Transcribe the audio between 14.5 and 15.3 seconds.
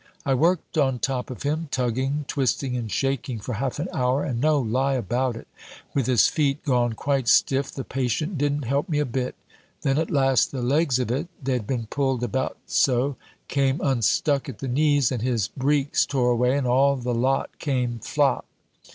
the knees, and